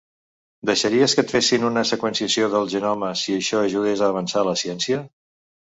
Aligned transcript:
Deixaries 0.69 1.13
que 1.19 1.25
et 1.25 1.33
fessin 1.33 1.67
una 1.69 1.83
seqüenciació 1.91 2.49
del 2.55 2.67
genoma 2.75 3.13
si 3.25 3.39
això 3.39 3.65
ajudés 3.69 4.05
a 4.07 4.13
avançar 4.17 4.47
la 4.51 4.61
ciència? 4.67 5.07